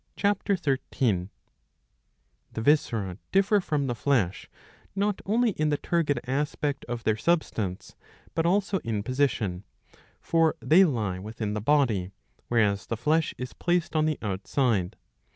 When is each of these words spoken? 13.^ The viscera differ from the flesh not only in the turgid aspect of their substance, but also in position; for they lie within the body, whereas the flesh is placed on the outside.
13.^ 0.17 1.29
The 2.53 2.61
viscera 2.61 3.19
differ 3.31 3.59
from 3.61 3.85
the 3.85 3.93
flesh 3.93 4.49
not 4.95 5.21
only 5.27 5.51
in 5.51 5.69
the 5.69 5.77
turgid 5.77 6.19
aspect 6.25 6.83
of 6.85 7.03
their 7.03 7.15
substance, 7.15 7.95
but 8.33 8.43
also 8.43 8.79
in 8.79 9.03
position; 9.03 9.63
for 10.19 10.55
they 10.59 10.85
lie 10.85 11.19
within 11.19 11.53
the 11.53 11.61
body, 11.61 12.09
whereas 12.47 12.87
the 12.87 12.97
flesh 12.97 13.35
is 13.37 13.53
placed 13.53 13.95
on 13.95 14.07
the 14.07 14.17
outside. 14.23 14.95